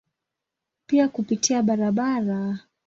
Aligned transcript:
Pia 0.87 1.07
kupitia 1.07 1.63
barabara. 1.63 2.59